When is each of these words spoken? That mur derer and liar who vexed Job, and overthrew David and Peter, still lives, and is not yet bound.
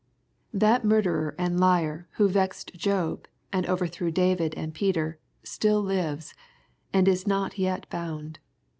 That 0.55 0.83
mur 0.83 1.03
derer 1.03 1.35
and 1.37 1.59
liar 1.59 2.07
who 2.13 2.27
vexed 2.27 2.73
Job, 2.73 3.27
and 3.53 3.67
overthrew 3.69 4.09
David 4.09 4.55
and 4.57 4.73
Peter, 4.73 5.19
still 5.43 5.83
lives, 5.83 6.33
and 6.91 7.07
is 7.07 7.27
not 7.27 7.59
yet 7.59 7.87
bound. 7.91 8.39